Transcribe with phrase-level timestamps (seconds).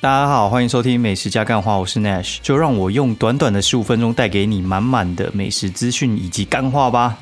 [0.00, 7.18] 大家好，欢迎收听美食加干话，我是 Nash，就让我用短短的十五分钟带给你满满的美食资讯以及干话吧。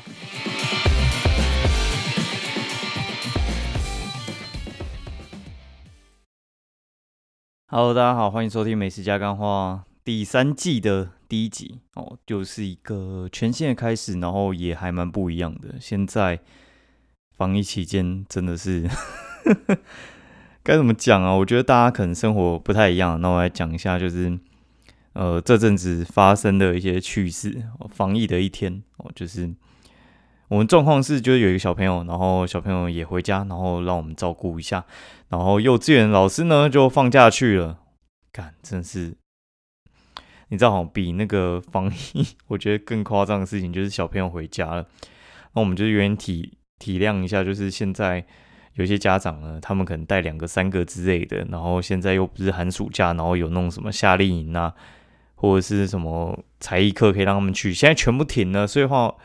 [7.65, 15.77] Hello，大家好，欢迎收听美食加干话第三季的第一集哦，就是一个全新的开始，然后也还蛮不一样的。
[15.81, 16.39] 现在
[17.35, 18.87] 防疫期间真的是。
[20.67, 21.31] 该怎么讲啊？
[21.31, 23.21] 我觉得大家可能生活不太一样。
[23.21, 24.37] 那我来讲一下，就是
[25.13, 27.63] 呃这阵子发生的一些趣事。
[27.89, 29.49] 防疫的一天哦，就是
[30.49, 34.83] 我们状况是，就是有一个小朋友，然后小朋友也回家，然后让我们照顾一下。
[35.29, 37.79] 然后幼稚园老师呢就放假去了。
[38.33, 39.15] 干，真是
[40.49, 44.85] 你知道，比那个防疫， 我觉得更夸张的事情就是小朋友回家了。
[45.53, 48.25] 那我们就愿意体体谅一下，就是现在。
[48.77, 54.73] 有些家长呢，他们可能带两个、三个之类的，然后现在又不是寒暑假，然后有弄什么夏令营啊，
[55.35, 59.15] 或者是什么才艺课可以让他们去，现在全部停了，所以话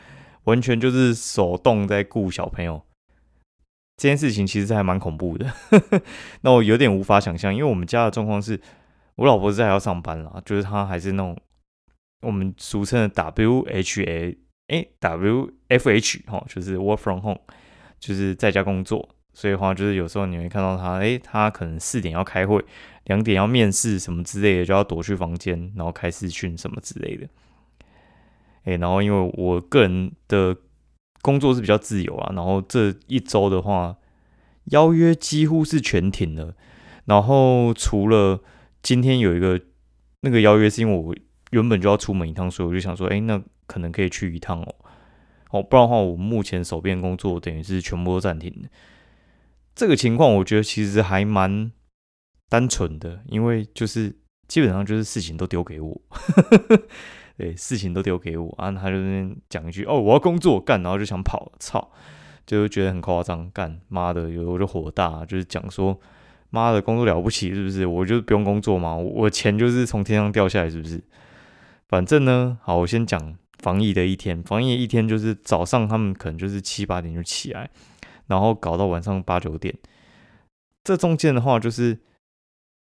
[0.45, 2.83] 完全就是手动在顾小朋友。
[3.97, 5.53] 这件事情其实还蛮恐怖的，
[6.41, 8.59] 那我有点无法想象，因为我们家的状况是，
[9.17, 11.37] 我老婆是还要上班啦，就是她还是那种
[12.21, 14.35] 我们俗称的 W H A
[14.69, 17.41] 哎 W F H 哈，就是 Work from Home，
[17.99, 19.07] 就是在家工作。
[19.33, 22.63] 所以话就是有时候你会看到他，诶，他可能四点要开会，
[23.05, 27.27] 两点要面试什么之类的，就要躲去房间，然后开视讯什么之类的。
[28.65, 30.55] 诶，然后因为我个人的
[31.21, 33.97] 工作是比较自由啊，然后这一周的话，
[34.65, 36.55] 邀约几乎是全停了。
[37.05, 38.39] 然后除了
[38.81, 39.59] 今天有一个
[40.21, 41.13] 那个邀约，是因为我
[41.51, 44.75] 原本就要出门一趟，所以我就想说，诶，那可能可以去一趟哦。
[45.49, 48.69] 哦，不然的话，我目前手边工作等于是全部都暂停的。
[49.75, 51.71] 这个情况我觉得其实还蛮
[52.49, 54.15] 单纯的，因为就是
[54.47, 56.01] 基本上就是事情都丢给我，
[57.35, 58.95] 对，事情都丢给我啊，他就
[59.49, 61.91] 讲一句哦，我要工作干，然后就想跑，操，
[62.45, 65.99] 就觉得很夸张，干妈的，有我就火大，就是讲说
[66.51, 67.87] 妈的工作了不起是不是？
[67.87, 71.03] 我就不用工作嘛，我钱就是从天上掉下来是不是？
[71.87, 77.71] 反正呢，好，我先讲防疫的一天，防疫一天就是早上他们可能就是七八点就起来。
[78.27, 79.73] 然后搞到晚上八九点，
[80.83, 81.97] 这中间的话就是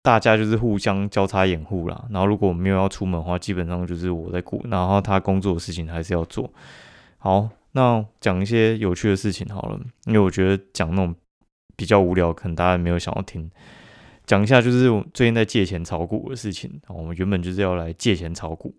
[0.02, 2.06] 大家就是互相交叉掩护啦。
[2.10, 6.52] 然后如果我没有要出门的话，基本上就是我在顾，然后他工作的事情还是要做
[7.18, 7.48] 好。
[7.72, 11.14] 那讲一些有趣的事情好了，因为我觉得讲那种
[11.76, 13.50] 比较无聊，可能大家没有想要听。
[14.26, 16.80] 讲一下就是最近在借钱炒股的事情。
[16.88, 18.74] 我们原本就是要来借钱炒股。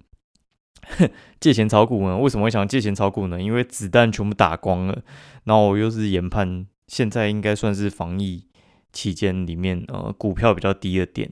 [1.40, 2.18] 借钱炒股呢？
[2.18, 3.42] 为什么会想借钱炒股呢？
[3.42, 5.02] 因为子弹全部打光了，
[5.46, 8.48] 然后我又是研判，现在应该算是防疫
[8.94, 11.32] 期间里面呃股票比较低的点。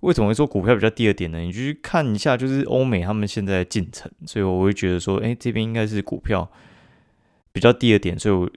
[0.00, 1.38] 为什么会说股票比较低的点呢？
[1.38, 6.50] 你就去看一下，就是欧美他们现在进程，所以我会觉得说，哎，这边应该是股票
[7.52, 8.50] 比较低的点，所以我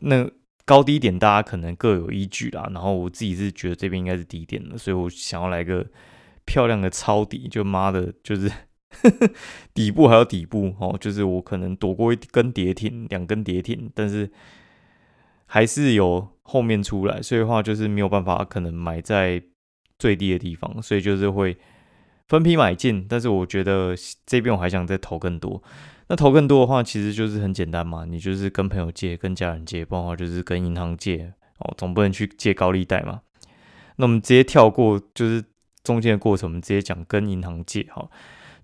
[0.00, 0.30] 那
[0.64, 2.68] 高低点大家可能各有依据啦。
[2.72, 5.86] 然后我自己是觉得这边应该是低点的，所以我想要来个
[6.44, 8.50] 漂亮的抄底，就妈的，就是。
[9.74, 14.30] 底部还有底部哦，就是我可能躲过一根跌停，两根跌停，但是
[15.46, 19.42] 还是有后面出来，所以的话就是没有办法，可能买在
[19.98, 21.56] 最低的地方，所以就是会
[22.26, 23.06] 分批买进。
[23.08, 23.94] 但是我觉得
[24.26, 25.62] 这边我还想再投更多，
[26.08, 33.20] 那投更多的话，其实就是很简单嘛，你就是跟朋友借，跟家人借，不然的话就是跟银行借哦，总不能去借高利贷嘛。
[33.96, 35.44] 那我们直接跳过，就是
[35.82, 38.08] 中间的过程，我们直接讲跟银行借哈。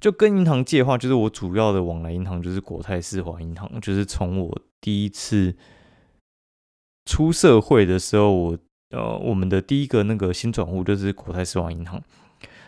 [0.05, 5.57] 就跟银行借的话，就是我主要的往来银行就是国泰世华银行，就是从我第一次
[7.07, 8.59] 出社会的时候，我
[8.91, 12.03] 呃我们的第一个那个新转户就是国泰世华银行。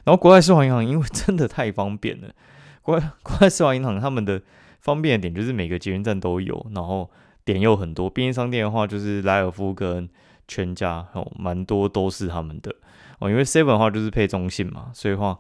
[0.04, 2.34] 然后国泰世华银行因为真的太方便了，
[2.80, 4.41] 国国泰世华银行他们的
[4.80, 7.10] 方便的点就是每个捷运站都有，然后
[7.44, 8.09] 点又很多。
[8.09, 10.09] 便利商店的话就是莱尔夫跟
[10.48, 12.74] 全家哦，蛮多都是他们的
[13.18, 15.39] 哦，因为 seven 的话就是配中信嘛，所以话。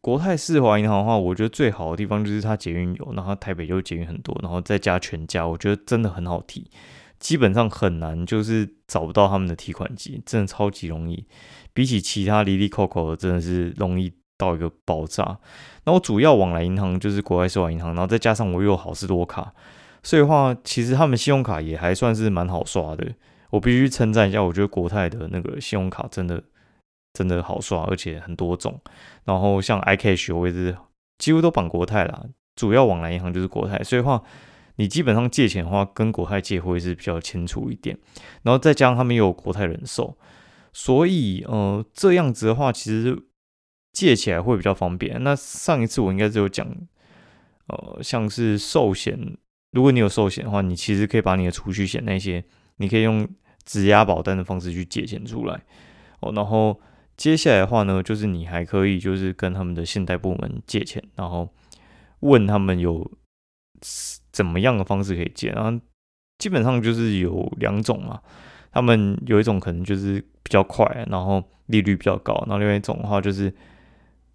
[0.00, 6.70] 国泰世华银行的话，我觉得最好的地方就是它捷运有，然后台北就捷运很多，然后再加全家，我觉得真的很好提，
[7.18, 11.26] 基本上很难就是找不到他们的提款机，真的超级容易，
[11.72, 15.38] 比起其他里里扣扣的真的是容易到一个爆炸。
[15.86, 19.52] 那我主要往来银行就是国泰世华银行，然后再加上我又有好事多卡，
[20.04, 23.12] 所以话其实他们信用卡也还算是蛮好刷的，
[23.50, 26.44] 我必须称赞一下，我觉得国泰的那个信用卡真的。
[27.16, 28.78] 真的好刷，而且很多种。
[29.24, 30.76] 然后像 iCash，我也是
[31.16, 34.22] 几乎都绑国泰啦，主要往来银行就是国泰，所以话
[34.76, 37.96] 你基本上借钱的话，跟国泰借会是比较清楚一点。
[38.42, 40.18] 然后再加上他们有国泰人寿，
[40.74, 43.18] 所以呃这样子的话，其实
[43.92, 45.22] 借起来会比较方便。
[45.24, 46.68] 那上一次我应该是有讲，
[47.68, 49.38] 呃，像是寿险，
[49.72, 52.44] 如果你有寿险的话，你其实可以把你的储蓄险那些，
[52.76, 53.26] 你可以用
[53.64, 55.62] 质押保单的方式去借钱出来
[56.20, 56.30] 哦。
[56.34, 56.78] 然后
[57.16, 61.48] 接下来的话呢，就是你还可以就是跟他们的信贷部门借钱，然后
[62.20, 63.10] 问他们有
[64.32, 65.80] 怎么样的方式可以借，然后
[66.38, 68.20] 基本上就是有两种嘛。
[68.72, 73.50] 他们有一种可能就是比较快，然后利率比较高，然后另外一种的话就是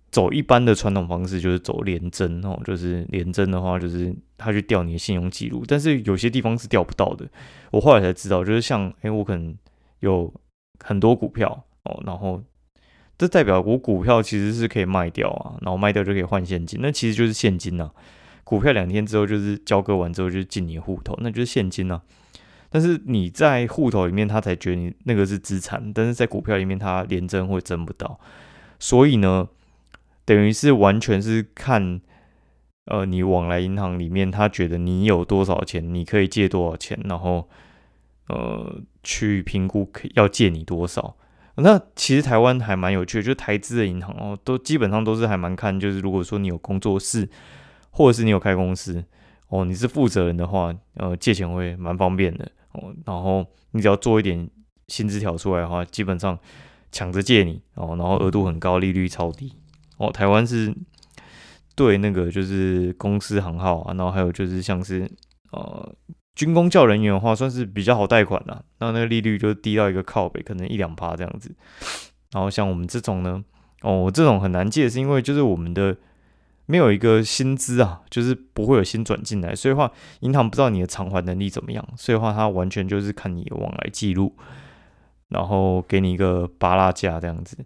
[0.10, 7.30] 走一般的传统方式，就是走连征哦，就是连征的话就是他去调你的信用记录，但是有些地方是调不到的。
[7.69, 9.56] 我后来才知道，就是像哎，我可能
[10.00, 10.33] 有
[10.83, 12.42] 很多股票哦，然后
[13.21, 17.91] 这代表我股票其实是可以卖掉啊，然后卖掉就可以换现金，那其实就是现金呐。
[18.44, 22.01] 股票两天之后就是交割完之后就进你户头，那就是现金呐。
[22.71, 28.19] 但是你在户头里面，他才觉得你那个是资产，但是在股票里面，他连增会增不到，
[28.79, 29.47] 所以呢，
[30.25, 32.01] 等于是完全是看，
[32.85, 37.47] 呃，你往来银行里面，他觉得你有多少钱，你可以借多少钱，然后，
[38.29, 41.15] 呃，去评估要借你多少。
[41.61, 47.29] 那其实台湾还蛮有趣的，就台资的银行哦，都基本上都是还蛮看，就是如果说你有工作室，
[47.89, 49.03] 或者是你有开公司，
[49.47, 52.51] 哦，你是负责人的话，呃，借钱会蛮方便的。
[52.73, 54.49] 哦，然后你只要做一点
[54.87, 56.39] 薪资条出来的话，基本上
[56.91, 59.53] 抢着借你哦，然后额度很高，利率超低
[59.97, 60.09] 哦。
[60.09, 60.73] 台湾是
[61.75, 65.09] 对那个就是公司行号啊，然后还有就是像是
[65.51, 65.93] 呃
[66.41, 68.63] 军工教人员的话，算是比较好贷款啦。
[68.79, 71.53] 那那个利率就低到一个靠北，可能一两趴这样子。
[72.31, 73.43] 然后像我们这种呢，
[73.81, 75.95] 哦，这种很难借，是因为就是我们的。
[76.67, 79.91] 没有一个薪资啊，就是不会有薪转进来，所以话
[80.21, 84.33] 银行不知道你的偿还能力怎么样，所以话它完全就是看你往来记录，
[85.27, 87.57] 然后给你一个巴拉价这样子。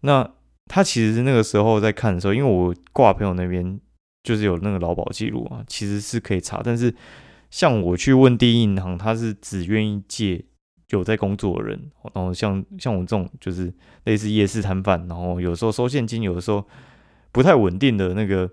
[0.00, 0.28] 那
[0.66, 3.78] 他其实那个时候在看的时候，因为我挂朋友那边
[4.24, 6.60] 就是有那个劳保记录啊，其实是可以查。
[6.64, 6.92] 但是
[7.50, 10.44] 像我去问第一银行，他是只愿意借
[10.90, 13.72] 有在工作的人，然后像像我这种就是
[14.04, 16.64] 类似夜市摊贩，然后有时候收现金，有的时候。
[17.32, 18.50] 不太稳定的那个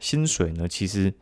[0.00, 1.14] 薪水呢，其实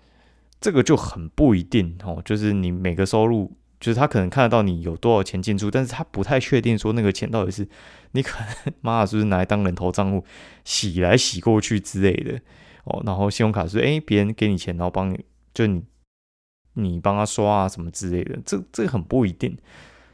[0.59, 2.23] 这个就很不一定哦。
[2.25, 7.69] 就是你每个收入，就是他可能看得到你有多少钱进出，但是他不太确定说那个钱到底是
[8.13, 10.25] 你可能妈的是不是拿来当人头账户
[10.65, 12.41] 洗来洗过去之类的
[12.85, 13.03] 哦。
[13.05, 15.83] 然后信用卡是哎别人给你钱，然后帮你就你
[16.77, 19.59] 你帮他刷啊什么之类的，这这很不一定。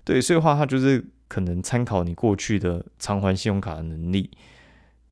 [0.03, 4.31] 对，所以话他就是可能参考你过去的偿还信用卡的能力。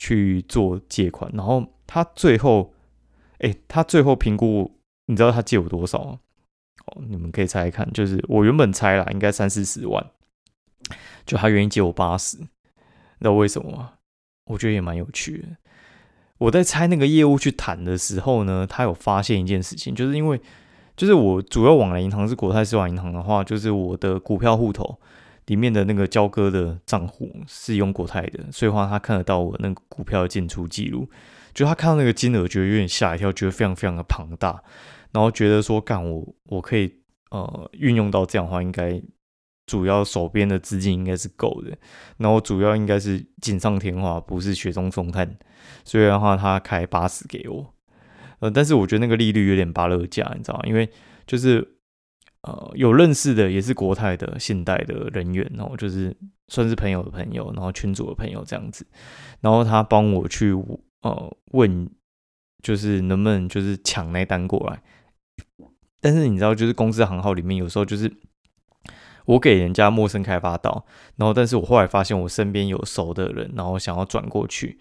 [0.02, 2.72] 去做借款，然后他最后，
[3.40, 6.20] 哎，他最后评估，你知道他借我多少吗？
[6.86, 10.02] 哦，你们可以猜一看，就是我原本猜啦，应该三四十万，
[11.26, 12.46] 就他愿意借我八十，你
[13.20, 13.92] 知道为什么吗？
[14.46, 15.48] 我觉得也蛮有趣的。
[16.38, 20.40] 我在猜那个业务去谈的时候呢，他有发现一件事情，就是因为，
[21.00, 25.00] 就是我主要往来银行是国泰世华银行的话，就是我的股票户头。
[25.46, 31.08] 里面的那个交割的账户是用国泰的，所以话他看得到我那个股票的进出记录，
[31.54, 34.62] 就他看到那个金额，觉得有点吓一跳，觉得非常非常的庞大，
[35.10, 36.94] 然后觉得说干我我可以
[37.30, 39.02] 呃运用到这样的话，应该
[39.66, 41.76] 主要手边的资金应该是够的，
[42.18, 45.36] 然后主要应该是锦上添花，不是雪中送炭，
[45.84, 47.74] 所以的话他开八十给我，
[48.40, 50.64] 呃，但是我觉得那个利率有点巴乐价，你知道吗？
[50.64, 50.90] 因为
[51.26, 51.76] 就是。
[52.42, 56.16] 呃，有认识的也是国泰的信贷的人员哦，就是
[56.48, 58.86] 算是朋友的朋友，然后群主的朋友这样子，
[59.42, 60.54] 然后他帮我去
[61.02, 61.86] 呃问，
[62.62, 64.82] 就是能不能就是抢那单过来，
[66.00, 68.10] 但是你知道，就是公司行号里面有时候就是
[69.26, 74.78] 我给人家陌生开发到，然后但是我后来发现我身边有熟的人，然后想要转过去。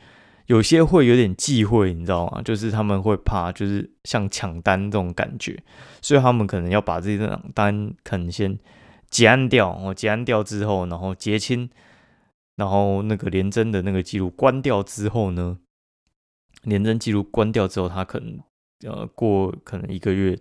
[0.50, 2.42] 有些会有点忌讳，你知道吗？
[2.42, 5.56] 就是他们会怕，就是像抢单这种感觉，
[6.02, 8.58] 所以他们可能要把这张单可能先
[9.12, 11.70] 结案掉，哦，结案掉之后，然后结清，
[12.56, 15.60] 然后那个连征的那个记录关掉之后呢，
[16.64, 18.40] 连征记录关掉之后，他可能
[18.88, 20.36] 呃过可能一个月，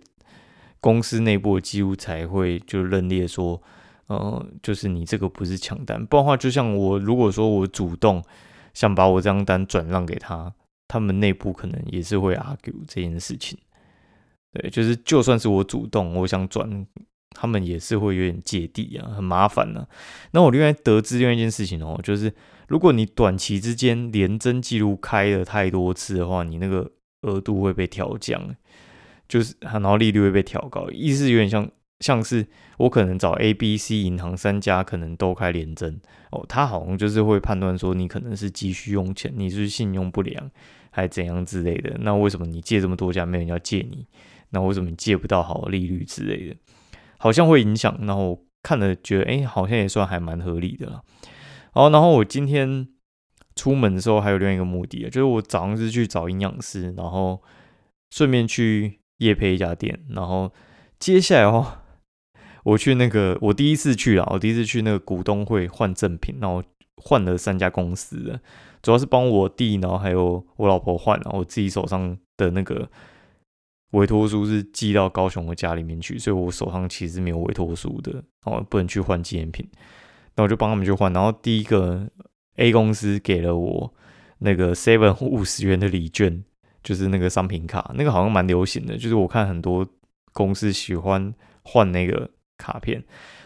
[0.79, 3.61] 公司内部的记录才会就认列说，
[4.07, 8.23] 呃，就是你这个不是抢单，不然的话，就像我如果说我主动。
[8.79, 10.53] 想把我这张单转让给他，
[10.87, 13.59] 他们内部可能也是会 argue 这件事情。
[14.53, 16.87] 对，就是就算是我主动，我想转，
[17.31, 19.85] 他们也是会有点芥蒂啊，很麻烦呢。
[20.31, 22.33] 那我另外得知另外一件事情哦，就是
[22.69, 26.89] 如果你短期之间连增记录开了太多次的话，你那个
[27.23, 28.55] 额度会被调降，
[29.27, 31.69] 就是然后利率会被调高，意思有点像
[31.99, 35.99] 像是我可能找 A、B、C 银行三家，可能都开联征
[36.31, 40.49] 哦，他好像就是会判断说你可能是急需用钱，你是信用不良，
[40.91, 41.97] 还怎样之类的。
[41.99, 44.07] 那为什么你借这么多家没有人要借你？
[44.51, 46.55] 那为什么你借不到好的利率之类的？
[47.17, 47.99] 好像会影响。
[48.03, 51.03] 然后看了觉得，哎，好像也算还蛮合理的了。
[51.73, 52.87] 哦，然后我今天
[53.57, 57.43] 出门的时候还有另外一个目的，就是我早上是去找营养师，然后
[58.09, 60.53] 顺便去夜配一家店，然后
[60.97, 61.78] 接下来的话。
[62.69, 66.63] 我去那个，我第一次去啊，我第一次去那个股东会换赠品，然后
[66.97, 68.39] 换了三家公司的，
[68.83, 72.87] 主要是帮我弟，然后还有我老婆换，然后我自己手上的那个
[73.91, 79.67] 委托书是寄到高雄的家里面去，所以我手上其实没有委托书的，哦，不能去换纪念品，
[80.35, 82.07] 那我就帮他们去换，然后第一个
[82.57, 83.91] A 公司给了我
[84.39, 86.43] 那个 seven 五十元的礼券，
[86.83, 89.87] 就是那个商品卡，那个好像蛮流行的，就是我看很多
[90.33, 91.33] 公司喜欢
[91.63, 92.29] 换那个。
[92.59, 93.03] 卡片，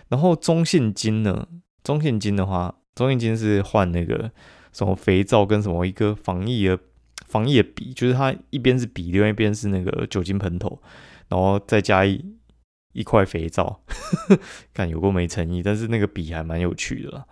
[0.09, 1.47] 然后中信金呢？
[1.83, 4.31] 中信金的话，中信金是换那个
[4.73, 6.79] 什么肥皂跟什么一个防疫的
[7.27, 10.81] 防疫的笔，就是它一边是笔，另外一边是那个酒精喷头，
[11.27, 12.23] 然后再加一
[12.93, 13.81] 一块肥皂，
[14.73, 17.25] 看有过没诚意，但是那个笔还蛮有趣的啦，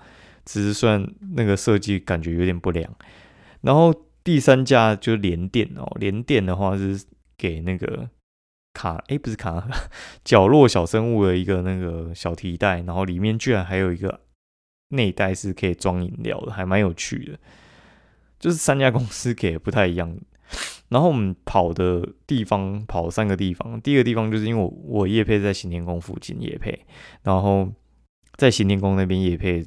[0.46, 2.94] 只是算那个设计感觉有点不良。
[3.62, 7.04] 然后第三家就是联电哦，联电的话是
[7.38, 8.10] 给那个。
[8.74, 9.68] 卡哎，不是卡，
[10.24, 14.22] 角落小生物的一个那个小提袋，然后里面居然还有一个
[14.90, 17.40] 内袋是可以装饮料的，还蛮有趣的。
[18.40, 20.18] 就是三家公司给不太一样。
[20.90, 26.86] 然后我们跑的地方跑三个地方，第一个地方就是因为我我叶配在行天宫附近叶配，
[27.24, 27.72] 然后
[28.36, 29.66] 在行天宫那边叶配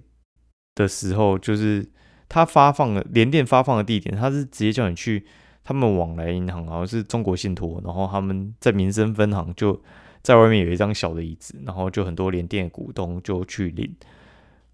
[0.75, 1.87] 的时候，就是
[2.29, 5.25] 他发放的联电发放的地点，他是直接叫你去。
[5.65, 9.83] 他们往来银行好像是中国信托，然后他们在民生分行就
[10.23, 13.93] 在外面有一张小的椅子，然后就很多联电的股东就去领，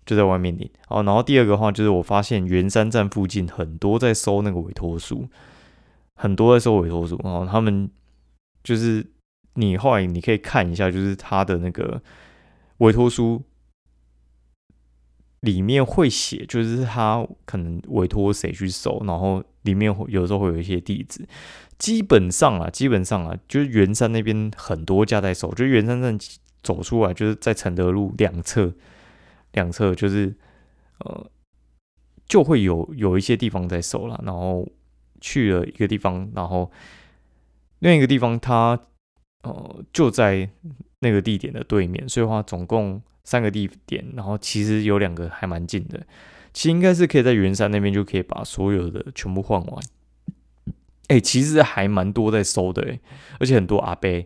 [0.04, 0.68] 就在外面领。
[0.88, 5.28] 哦，然后第二个话就是我发现圆山站附近很多在收那个委托书，
[6.16, 7.88] 很多在收委托书，然后他们
[8.62, 9.06] 就是
[9.54, 12.02] 你后来你可以看一下，就是他的那个
[12.78, 13.42] 委托书。
[15.40, 21.26] 里面会写，就是他可能委托谁去收，然后里面有时候会有一些地址。
[21.78, 26.18] 基本上啊，基本上啊，就是圆山那边很多家在收，就圆山站
[26.62, 28.74] 走出来，就是在承德路两侧，
[29.52, 30.34] 两侧就是
[30.98, 31.30] 呃，
[32.26, 34.20] 就会有有一些地方在收了。
[34.24, 34.68] 然后
[35.20, 36.70] 去了一个地方，然后
[37.78, 38.78] 另一个地方，它
[39.42, 40.50] 呃就在
[40.98, 43.02] 那个地点的对面，所以话总共。
[43.22, 46.04] 三个地点，然后其实有两个还蛮近的，
[46.52, 49.84] 其实应该是可以在圆山那边就可以把所有的全部换完。
[51.08, 53.00] 哎，其实还蛮多在收的，哎，
[53.38, 54.24] 而且很多阿伯，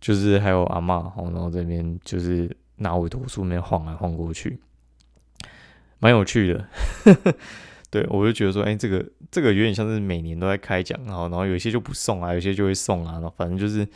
[0.00, 4.58] 就是还有阿妈，然后这边就是拿委托书那边晃来晃过去，
[5.98, 6.68] 蛮有趣的。
[7.90, 13.86] 对我就觉得说，哎，这个这个有点像是每年都在开奖，然后然后有些就不送啊，有些就会送啊，然后反正就是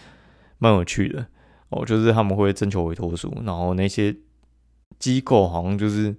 [0.59, 1.27] 蛮有趣的。
[1.69, 4.15] 哦，就是他们会征求委托书，然后那些
[4.99, 6.15] 机构好像就是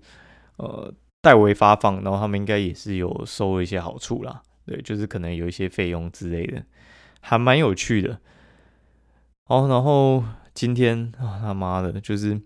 [0.57, 0.91] 呃
[1.23, 6.61] 代为发放，然后他们应该也是有收了一些好处啦，对，就是可能有一些费用之类的，
[7.21, 8.19] 还蛮有趣的。
[9.45, 10.21] 哦，然后
[10.53, 12.37] 今天啊他妈的，就是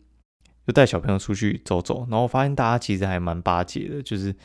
[0.67, 4.36] 就带小朋友出去走走，然后发现大家其实还蛮巴结的，就是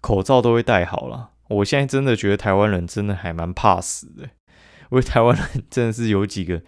[0.00, 1.32] 口罩都会戴好了。
[1.48, 6.62] 我现在真的觉得台湾人真的还蛮怕死的，因为台湾人真的是有几个。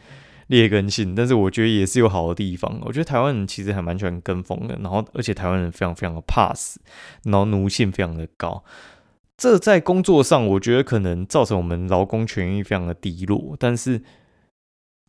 [0.53, 2.79] 劣根性，但是我觉得也是有好的地方。
[2.83, 6.79] 我觉得台湾人其实还蛮喜欢跟风的，然后而且台湾人非常非常的怕死，
[7.25, 8.63] 然后奴性非常的高。
[9.39, 13.57] 这在工作上，我觉得可能造成我们劳工权益非常的低落。
[13.59, 14.03] 但是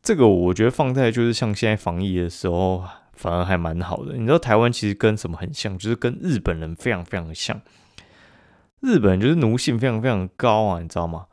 [0.02, 4.16] 这个我觉得放在就是像现在防疫的时候，反而还蛮好的。
[4.16, 7.62] 你知道台湾其实跟什么很像，就是跟日本人非常非常的像。
[8.80, 11.26] 日本就是奴性非常非常高啊，你知道吗？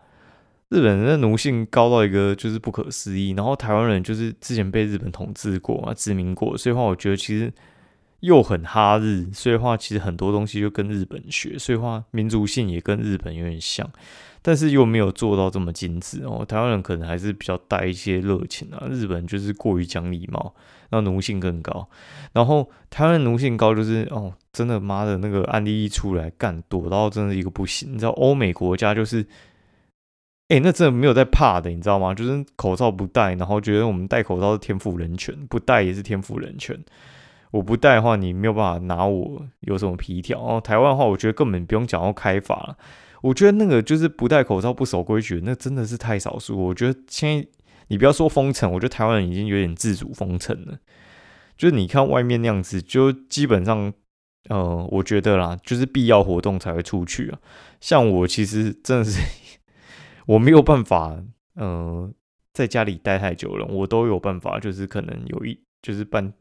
[0.70, 7.52] 日本人的奴性高到一个就是不可思议，然后台湾人就是之前被日本统治过啊，殖民过，所以话我觉得其实
[8.20, 13.90] 又很哈日，所以话其实很多东西就跟日本学，所以话民族性也跟日本有点像，
[14.42, 16.44] 但是又没有做到这么精致哦。
[16.46, 20.54] 台湾人可能还是比较带一些热情啊，日本就是过于讲礼貌，
[20.90, 21.88] 那奴性更高。
[22.32, 27.92] 然后台湾奴性高就是哦，真的妈的那个案例一出来，干躲到真的一个不行。
[27.92, 29.26] 你知道欧美国家就是。
[30.50, 32.12] 哎，那真的没有在怕的，你知道吗？
[32.12, 36.76] 就是口罩不戴，然后觉得我们戴口罩是天赋人权，不戴也是天赋人权。
[37.52, 40.40] 我不戴的话，你没有办法拿我有什么皮条。
[40.40, 42.76] 哦台湾的话，我觉得根本不用讲要开法了。
[43.22, 46.58] 我觉得那个就是不戴口罩不守规矩，那真的是太少数。
[46.58, 47.46] 我觉得现在
[47.86, 50.78] 你不要说封城，我觉得台湾人已经有点自主封城了。
[51.56, 53.92] 就是你看外面那样子，就基本上，
[54.48, 57.38] 呃，我觉得啦，就是必要活动才会出去啊。
[57.80, 59.20] 像我其实真的是
[60.30, 61.20] 我没有办法，
[61.54, 62.12] 呃，
[62.52, 66.32] 在家里待太久了，我都有办法，就是可能有一就是半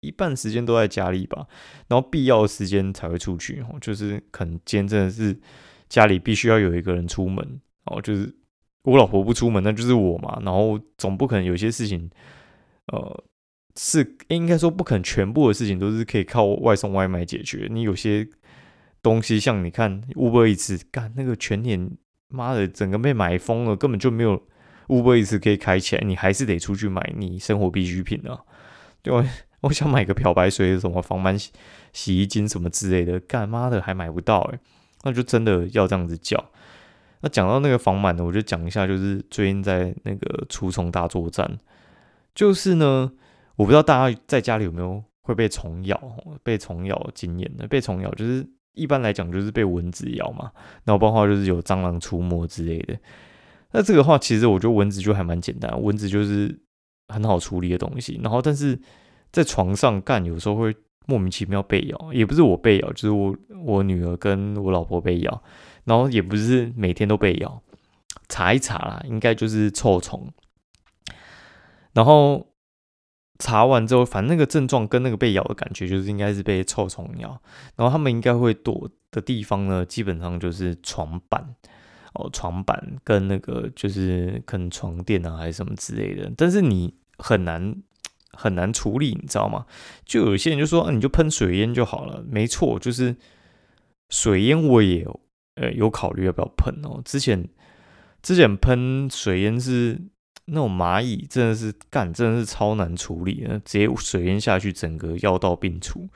[0.00, 1.46] 一半时间都在家里吧，
[1.88, 3.78] 然后必要的时间才会出去哦。
[3.80, 5.38] 就是可能今天真的是
[5.88, 8.34] 家里必须要有一个人出门，哦，就是
[8.82, 10.40] 我老婆不出门，那就是我嘛。
[10.42, 12.10] 然后总不可能有些事情，
[12.86, 13.24] 呃。
[13.74, 17.68] 是应该说不可能全部的事情都是可以靠外送外卖解决。
[17.70, 18.28] 你有些
[19.00, 21.90] 东西，像你看 Uber 一次干那个全年，
[22.32, 24.42] 妈的，整个被买疯了，根本就没有
[24.88, 28.40] Uber 一次可以开起来，你还是得出去买你生活必需品啊。
[29.02, 29.12] 对
[29.60, 31.50] 我想买个漂白水、什么防螨洗
[31.92, 34.58] 洗衣精什么之类的，干妈的还买不到哎，
[35.02, 36.44] 那就真的要这样子叫。
[37.20, 41.58] 那讲到那个防螨的，我就讲一下，就是最近在那个除虫大作战，
[42.34, 43.12] 就是呢。
[43.56, 46.00] 我不知道大家在家里有没有会被虫咬、
[46.42, 47.68] 被虫咬经验的？
[47.68, 50.50] 被虫咬就是一般来讲就是被蚊子咬嘛，
[50.84, 52.98] 然后包括就是有蟑螂出没之类的。
[53.72, 56.60] 那这个话其实我觉得蚊子就还蛮简单，蚊子就是
[57.08, 58.20] 很好处理的东西。
[58.22, 58.78] 然后但是
[59.30, 60.74] 在床上干有时候会
[61.06, 65.42] 莫名其妙被咬，也不是我被咬，就是我我女儿跟我老婆被咬，
[65.84, 67.62] 然后也不是每天都被咬，
[68.28, 70.28] 查一查啦，应该就是臭虫，
[71.92, 72.51] 然后。
[73.44, 77.28] 查完之后，反正那个症状跟那个被咬的感觉，就是应该是被臭虫咬。
[77.74, 81.56] 然后他们应该会躲的地方呢，基本上就是床板
[82.14, 86.30] 哦，床板跟那个就是可能床垫啊，还是什么之类的。
[86.36, 87.74] 但是你很难
[88.30, 89.66] 很难处理，你知道吗？
[90.04, 92.24] 就有些人就说，你就喷水烟就好了。
[92.28, 93.16] 没错，就是
[94.08, 95.04] 水烟，我也
[95.56, 97.02] 呃有考虑要不要喷哦。
[97.04, 97.48] 之前
[98.22, 100.00] 之前喷水烟是。
[100.46, 106.08] 那种蚂蚁真的是干，真的是超难处理的，直接水淹下去，整个药到病除，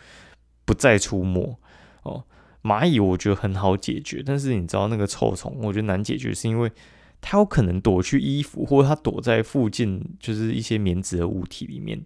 [0.64, 1.58] 不再出没
[2.02, 2.24] 哦。
[2.62, 6.72] 蚂蚁我觉得很好解决，但是你知道那个臭虫，我觉得难解决，是因为
[7.20, 12.04] 它有可能躲去衣服，或者它躲在附近，就是一些棉质的物体里面。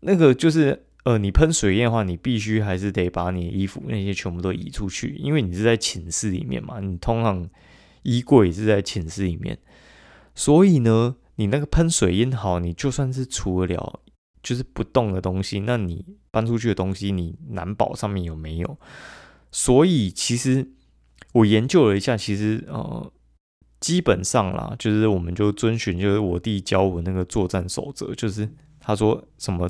[0.00, 7.48] 那个就是呃，你喷水烟的话，你必须还是得把你衣服那些全部都移出去，因为你是在寝室里面嘛，你通常
[8.02, 9.56] 衣柜是在寝室里面。
[10.34, 14.00] 所以呢，你那个喷水烟好，你就算是除得了，
[14.42, 18.78] 就是不动的东西，那你搬出去的东西，你难保上面有没有？
[19.50, 20.70] 所以其实
[21.32, 23.12] 我研究了一下，其实呃，
[23.80, 28.48] 基本上啦，就是我们就遵循就是我弟教我那个作战守则，就是
[28.80, 29.68] 他说什么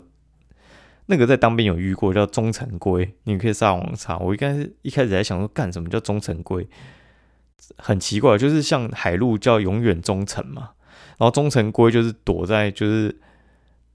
[1.07, 4.17] 那个在当兵有遇过叫忠诚规，你可以上网查。
[4.19, 6.69] 我一开始一开始在想说，干什么叫忠诚规？
[7.79, 10.71] 很奇怪，就是像海陆叫永远忠诚嘛，
[11.19, 13.17] 然后忠诚龟就是躲在就是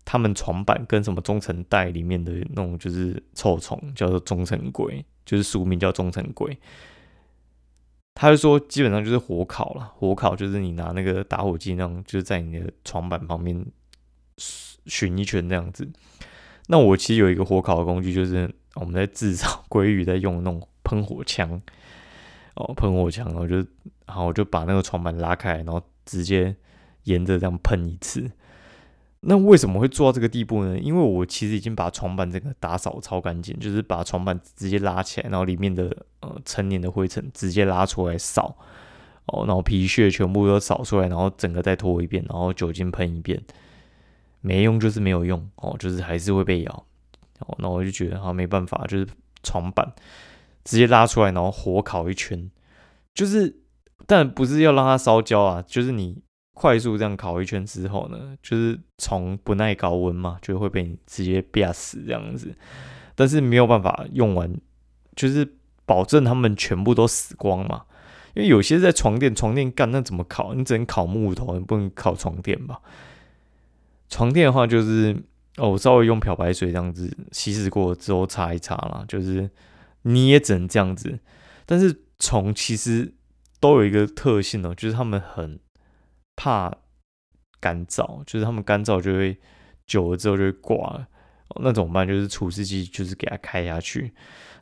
[0.06, 6.58] 他们床板跟什么忠诚带里面的那种就是臭虫，叫做忠诚龟，就是俗名叫忠诚龟。
[8.16, 13.64] 他就说基本上就是火烤了，火烤就是你拿那个打火机那种，就是在你的床板旁边
[14.88, 15.88] 巡一圈这样子。
[16.68, 21.62] 那我其实有一个火烤的工具，就是我们在制造鲑鱼在用那种喷火枪。
[22.58, 23.58] 哦，喷火枪，然后就，
[24.06, 26.56] 然后我就把那个床板拉开，然后直接
[27.04, 28.30] 沿着这样喷一次。
[29.22, 30.78] 那为什么会做到这个地步呢？
[30.78, 38.58] 因为我其实已经把床板这个打扫超干净，就是把床板直接拉起来，然后里面的呃成年的灰尘直接拉出来扫，
[39.26, 43.42] 哦，然后皮屑全部都扫出来，然后整个再拖一遍，然后酒精喷一遍，
[44.42, 46.86] 没用就是没有用哦，就是还是会被咬。
[47.40, 49.08] 哦，那我就觉得啊，没办法，就是
[49.44, 49.94] 床板。
[50.68, 52.52] 直接拉出来，然后火烤一圈，
[53.14, 53.56] 就是，
[54.06, 56.22] 但不是要让它烧焦啊，就是你
[56.54, 62.54] 快速这样烤一圈之后呢，就是虫不耐高温嘛，就会被你直接憋死这样子。
[63.16, 64.60] 但是没有办法用完，
[65.16, 67.84] 就是保证他们全部都死光嘛。
[68.34, 70.54] 因为有些在床垫，床垫干那怎么烤？
[70.54, 72.82] 你只能烤木头，你不能烤床垫吧？
[74.10, 75.16] 床垫的话，就是
[75.56, 79.50] 哦，我稍微用漂白水这样子稀释过之后擦一擦啦，就是。
[80.08, 81.20] 你也只能这样子，
[81.66, 83.14] 但是虫其实
[83.60, 85.60] 都有一个特性哦，就是它们很
[86.36, 86.74] 怕
[87.60, 89.38] 干燥，就是它们干燥就会
[89.86, 91.08] 久了之后就会挂了。
[91.62, 92.08] 那怎么办？
[92.08, 94.14] 就是除湿机，就是给它开下去。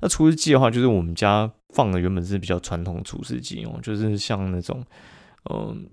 [0.02, 4.84] 那除湿机的话，就是我们家放的原本是比较传统除湿机哦，就是像那种
[5.50, 5.90] 嗯，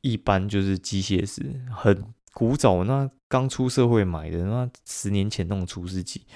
[0.00, 6.26] 一般就是机械式，很古早，那刚出社会买的那十年前那种除湿机。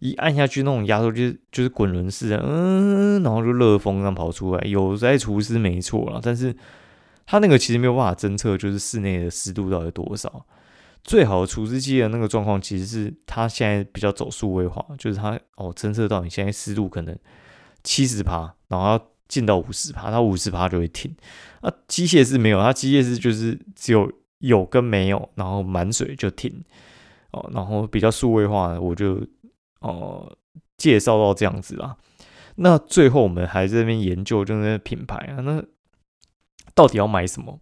[0.00, 6.54] 一按下去，那种压缩就是就是滚轮式的，嗯，然后就热风这样跑出来，有在除湿没错了，但是
[7.26, 10.44] 它那个其实没有办法侦测，就是室内的湿度到底多少。
[11.02, 17.16] 最好的除湿机的那个状况，其实是它现在比较走数位化，就是它哦侦测到你现在湿度可能
[17.82, 21.14] 七十帕，然后进到五十帕，它五十帕就会停。
[21.60, 26.64] 啊，机械是没有，它机械是就是只有有跟没有，然后满水就停。
[27.32, 29.24] 哦，然后比较数位化，我就
[29.80, 30.36] 哦
[30.78, 31.96] 介绍到这样子啦。
[32.56, 35.62] 那最后我们还在那边研究，就是品牌啊，那
[36.74, 37.60] 到底要买什么？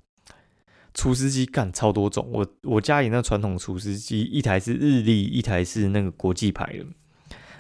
[0.95, 6.85] 除湿机干超多种，我我家里那传统除湿机，一台是日立，一台是那个国际牌的。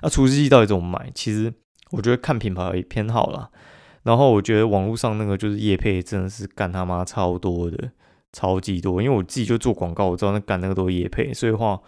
[0.02, 1.12] 那除湿机到底怎么买？
[1.14, 1.52] 其实
[1.90, 3.50] 我觉得看品牌偏好啦。
[4.02, 7.92] 然后我觉得网络上那个就是叶配，真的是干他妈超多的，
[8.32, 9.00] 超级多。
[9.00, 11.80] 因为我自己就做广告，我知道那干那个都是叶配，所以话。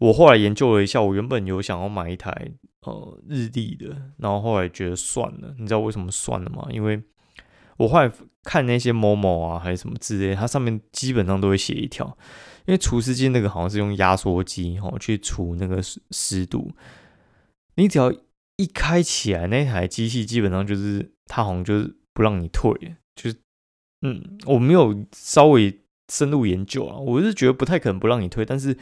[0.00, 2.32] 我后来研究了一下，我原本有想要买一台
[2.86, 5.54] 呃日立的，然后后来觉得算了。
[5.58, 6.66] 你知道为什么算了吗？
[6.70, 7.02] 因为
[7.76, 8.10] 我后来
[8.42, 12.06] 看那些某某啊，还是什么之类，它上面基本上都会写一条，
[12.64, 16.72] 因为除湿机那个好像是用压缩机哦去除那个湿湿度。
[17.74, 18.10] 你只要
[18.56, 22.72] 一开起来，那台机器基本上就是它好像就是不让你退，
[23.14, 23.36] 就是
[24.00, 28.74] 嗯，我没有稍微深入研究啊，我是觉得不太可能不让你退，但是。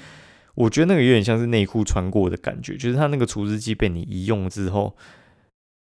[0.58, 4.96] 我觉得那个有点像是内裤穿过的感觉，就是它那个除湿机被你一用之后，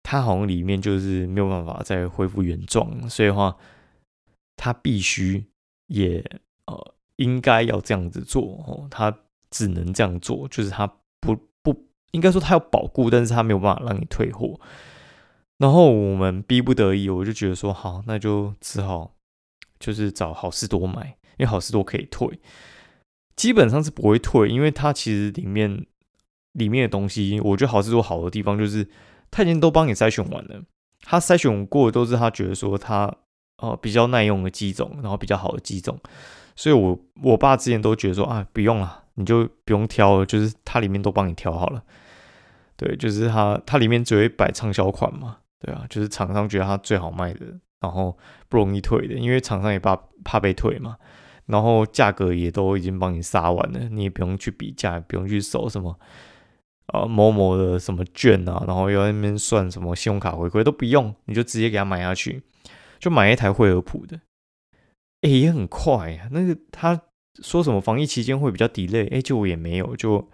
[0.03, 3.55] 它好像里面就是没有办法再恢复原状，所以的话，
[4.57, 5.45] 它必须
[5.87, 6.19] 也
[6.65, 10.85] 呃应该要这样子做哦，它只能这样做，就是它
[11.21, 14.59] 不不应该说它要保固，但是它没有办法让你退货。
[15.59, 19.15] 然后我们逼不得已，我就觉得说好，那就只好
[19.79, 22.37] 就是找好事多买，因为好事多可以退。
[23.37, 25.85] 基本上是不会退，因为它其实里面
[26.53, 28.85] 里面的东西，我觉得好是多好的地方，就是
[29.31, 30.61] 他已经都帮你筛选完了，
[31.03, 33.13] 他筛选过的都是他觉得说他
[33.59, 35.97] 哦比较耐用的机种，然后比较好的机种，
[36.55, 41.83] 所以我我爸之前都觉得说啊不用了，你就不用挑了，就是它里面都帮你挑好了，
[42.75, 47.45] 对，就是它它里面只会摆畅销款嘛，对啊，就是厂商觉得它最好卖的，
[47.81, 48.17] 然后
[48.49, 50.97] 不容易退的，因为厂商也怕怕被退嘛。
[51.47, 55.97] 然后价格也都已经帮你杀完了，你也不用去比价，不用去搜什么
[56.93, 62.43] 呃某某的什么券啊，然后又在那边算什么信用卡回馈都不用，你就直接给他买下去，
[62.99, 64.19] 就买一台惠而浦的，
[65.21, 66.27] 哎也很快啊。
[66.31, 67.01] 那个他
[67.41, 70.27] 说什么防疫期间会比较 delay，哎就我也没有，就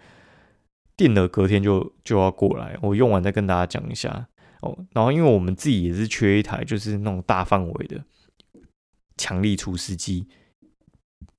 [0.97, 4.27] 定了隔天就就要过来，我用完再跟大家讲一下
[4.61, 4.75] 哦。
[4.93, 8.03] 然后因为我们自己也是缺一台，就是那种大范围的
[9.17, 10.27] 强力除湿机。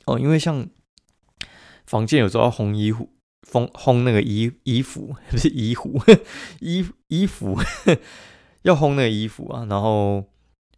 [0.06, 0.68] 哦，因为像
[1.86, 3.10] 房间有时候要烘衣服，
[3.50, 6.00] 烘烘那个衣衣服 不是衣服，
[6.60, 7.58] 衣衣服
[8.62, 9.66] 要烘那个衣服啊。
[9.68, 10.24] 然后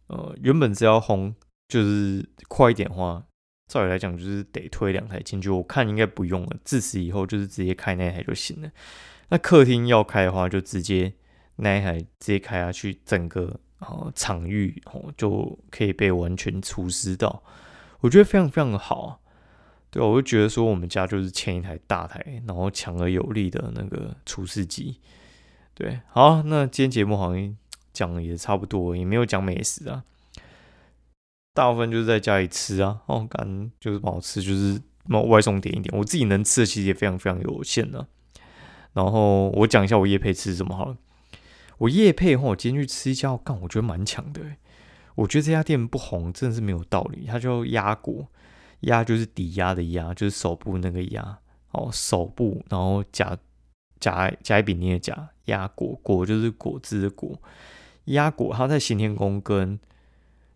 [0.07, 1.33] 呃，原本是要烘，
[1.67, 3.25] 就是快一点的话，
[3.67, 5.49] 照理来讲就是得推两台进去。
[5.49, 8.71] 我看应该不用了，自此以后就是直接开那台就行了。
[9.29, 11.13] 那客厅要开的话，就直接
[11.57, 17.43] 那一台直接开下去，整个哦场域哦就可以被完全除湿到。
[18.01, 19.19] 我觉得非常非常的好，
[19.89, 24.99] 对我就觉得说我们家就是欠一台大台，然后强而有力的那个除湿机。
[25.73, 27.57] 对，好，那今天节目好像
[27.93, 30.03] 讲的也差不多，也没有讲美食啊，
[31.53, 34.81] 大部分就是在家里吃啊，哦，感就是不好吃，就是
[35.29, 38.07] 外送点一点，我自己能吃的其实也非常非常有限的。
[38.93, 40.97] 然后我讲一下我夜配吃什么好了，
[41.77, 44.41] 我夜配的话，我今天去吃一家，我干，我觉得蛮强的。
[45.17, 47.25] 我觉得这家店不红真的是没有道理。
[47.25, 48.27] 它叫鸭果，
[48.81, 51.39] 鸭就是抵押的鸭，就是手部那个鸭
[51.71, 53.35] 哦，手部，然后加
[53.99, 57.35] 加加一笔念的加鸭果果就是果汁的果，
[58.05, 59.79] 鸭果它在行天宫跟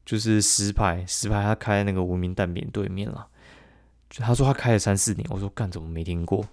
[0.06, 3.28] 就是石牌石牌他开那个无名蛋饼对面了。
[4.10, 6.46] 他说他开了三四年，我说干怎么没听过？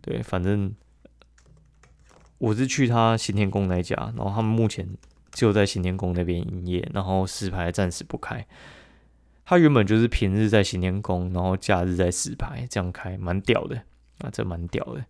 [0.00, 0.72] 对，反正
[2.38, 4.88] 我是去他行天宫那家，然后他们目前。
[5.38, 8.44] 就在行天宫那边营业，然后石牌暂时不开。
[9.44, 13.76] 他原本就是平日在行天宫，然后假日在石牌这样开，蛮屌的
[14.18, 15.04] 啊，这蛮屌的。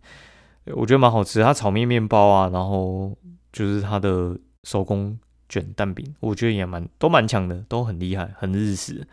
[0.75, 3.17] 我觉得蛮好吃，他炒面面包啊，然后
[3.51, 5.17] 就是他的手工
[5.49, 9.07] 卷蛋饼，我觉得也蛮都蛮强的，都很厉害，很日式。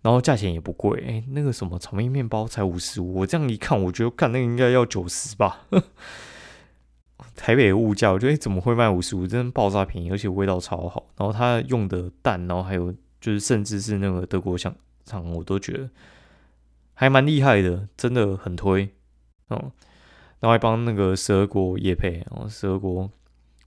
[0.00, 5.66] 然后价钱也不贵，哎，那个什么炒面面包才五十五，我这样一看，我觉得看那个应该要九十吧。
[7.38, 9.24] 台北物价，我觉得怎么会卖五十五？
[9.24, 11.06] 真的爆炸便宜，而且味道超好。
[11.16, 14.74] 然后他用的蛋，然后还有就是甚至是那个德国香
[15.04, 15.88] 肠，我都觉得
[16.94, 18.90] 还蛮厉害的，真的很推。
[19.46, 19.70] 哦，
[20.40, 23.08] 然后还帮那个蛇国也配，然后蛇国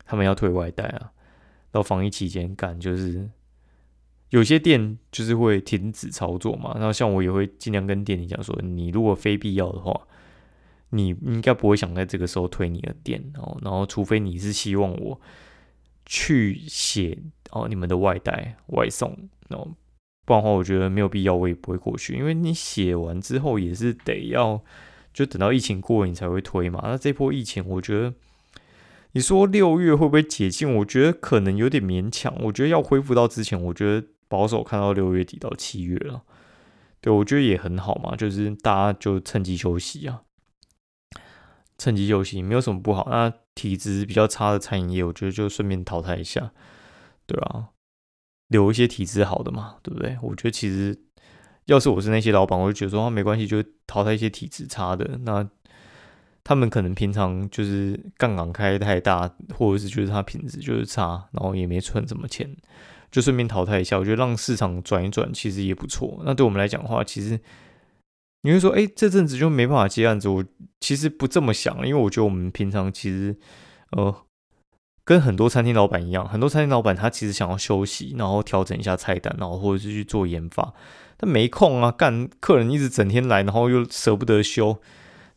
[0.06, 1.12] 他们要退外带啊，
[1.72, 3.30] 到防疫期间干就是
[4.32, 10.08] 有些店就是会停止操作嘛，然后像我也会尽量跟店里讲说，你如果非必要的话，
[10.92, 15.20] 你应该不会想在这个时候推你的店哦，然后除非你是希望我
[16.06, 17.18] 去写
[17.50, 19.12] 哦你们的外带外送
[19.50, 19.76] 哦，
[20.26, 24.64] 不然的话我觉得没有必要，我也不会过去，因为你写完之后也是得要
[25.14, 28.14] 就等到疫情过你才会推嘛，那这波疫情我觉得。
[29.14, 30.74] 你说六月会不会解禁？
[30.78, 32.34] 我觉得可能有点勉强。
[32.44, 36.24] 我觉得要恢复到之前，我觉得保守看到六月底到七月了。
[37.02, 40.22] 对我觉得也很好嘛，就是大家就趁机休息啊，
[41.82, 43.08] 趁机休息没有什么不好。
[43.10, 46.52] 那体质比较差的餐饮业，我觉得就顺便淘汰一下，
[47.26, 47.70] 对啊，
[48.50, 50.16] 留一些体质好的嘛，对不对？
[50.22, 50.96] 我觉得其实
[51.66, 55.50] 要是我是那些老板，我就觉得说没关系，就淘汰一些体质差的那。
[56.44, 62.50] 他们可能平常就是杠杆开太大，或者是就是它品质就是差，然后也没存什么钱，
[63.12, 63.96] 就顺便淘汰一下。
[64.00, 66.20] 我觉得让市场转一转，其实也不错。
[66.26, 67.40] 那对我们来讲的话，其实
[68.42, 70.30] 你会说，哎，这阵子就没办法接案子。
[70.30, 70.44] 我
[70.80, 73.36] 其实不这么想，因为我觉得我们平常其实，
[73.92, 74.16] 呃，
[75.04, 80.74] 跟很多餐厅老板一样，很多餐厅老板他其实想要休息，然后调整一下菜单，然后或者是去做研发，
[81.18, 84.78] 但没空啊，干客人一直整天来，然后又舍不得休。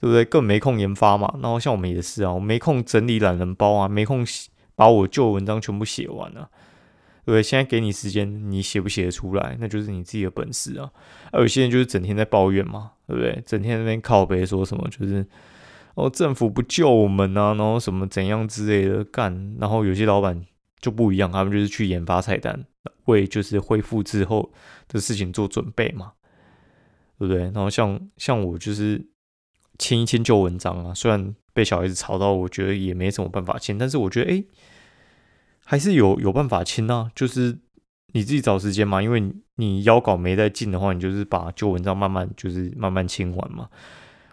[0.00, 0.22] 对不对？
[0.22, 1.32] 更没空研发嘛。
[1.40, 4.22] 然后像我们也是啊，我没空整理懒人包啊，没空
[4.74, 6.50] 把我旧文章全部写完啊。
[7.32, 7.42] 对？
[7.42, 10.90] 现在给你时间，你写不写得出来，那就是你自己的本事啊。
[11.32, 13.42] 而有些人就是整天在抱怨嘛，对不对？
[13.46, 15.26] 整天那边靠背说什么，就是
[15.94, 19.56] 哦政府不救我们啊，然后什么怎样之类的干。
[19.58, 20.44] 然后有些老板
[20.80, 22.64] 就不一样，他们就是去研发菜单，
[23.04, 24.52] 为就是恢复之后
[24.88, 26.12] 的事情做准备嘛，
[27.18, 27.42] 对不对？
[27.44, 29.08] 然后像像我就是。
[29.76, 34.44] 签一签旧文章啊，虽然被小孩子吵到，我觉得也没什么办法签，但是我觉得哎，
[35.64, 37.58] 还是有有办法签啊，就是
[38.12, 43.68] 你自己找时间嘛，因为你腰稿没在进的话，你就是把旧文章慢慢就是慢慢清完嘛。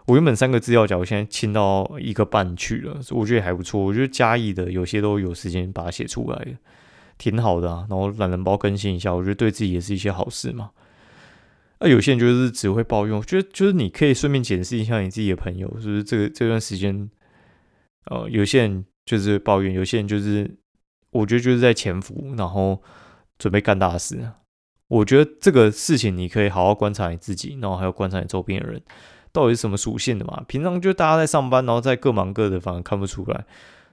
[0.06, 3.80] 我原本三个资料夹，我现在清到一个半去了，所以我觉得还不错。
[3.80, 6.58] 我觉得嘉义的有些都有时间把它写出来，
[7.18, 7.86] 挺好的啊。
[7.88, 10.70] 然后懒人包更新一下，我觉得对自己也是一些好事嘛。
[11.78, 17.08] 那有些人就是只会抱怨，我觉得就是你可以顺便检视一下你自己的朋友，就是这个这段时间，
[18.06, 20.52] 呃，有些人就是抱怨，有些人就是
[21.12, 22.82] 我觉得就是在潜伏，然后
[23.38, 24.32] 准备干大事。
[24.88, 28.82] 我觉得这个事情你可以好好观察你自己，然后还要观察你周边的人
[29.32, 30.44] 到底是什么属性的嘛。
[30.46, 33.46] 平常就大家在上班，然后在各忙各的，反而看不出来。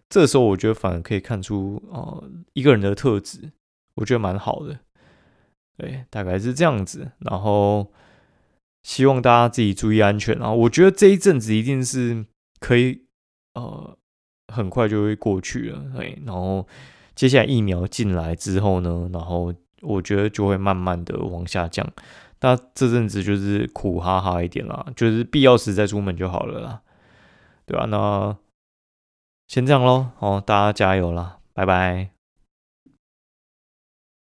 [0.10, 3.52] 这时候我觉得反而可以看出呃一个人的特质，
[3.96, 4.80] 我觉得蛮好的。
[5.78, 7.94] 对，大概是这样子，然后
[8.84, 10.52] 希望大家自己注意安全啊！
[10.52, 12.26] 我觉得这一阵子一定是
[12.60, 13.06] 可以，
[13.54, 13.98] 呃，
[14.48, 15.86] 很快就会过去了。
[15.96, 16.68] 对，然后
[17.20, 21.86] 接下来疫苗进来之后呢，然后我觉得就会慢慢的往下降。
[22.40, 26.82] 那这阵子就是苦哈哈一点啦，就是必要时再出门就好了啦，
[27.66, 27.86] 对吧？
[27.88, 28.38] 那
[29.50, 32.19] 先这样喽，哦，大家加油啦，拜拜。